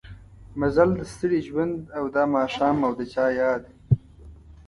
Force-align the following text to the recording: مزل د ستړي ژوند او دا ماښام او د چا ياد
مزل 0.59 0.89
د 0.99 1.01
ستړي 1.13 1.39
ژوند 1.47 1.75
او 1.97 2.03
دا 2.15 2.23
ماښام 2.35 2.77
او 2.87 2.91
د 2.99 3.01
چا 3.13 3.25
ياد 3.39 3.63